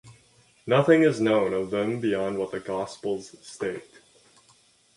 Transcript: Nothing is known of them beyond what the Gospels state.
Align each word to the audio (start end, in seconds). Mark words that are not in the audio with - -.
Nothing 0.65 1.03
is 1.03 1.21
known 1.21 1.53
of 1.53 1.69
them 1.69 1.99
beyond 1.99 2.35
what 2.39 2.49
the 2.49 2.59
Gospels 2.59 3.35
state. 3.47 4.01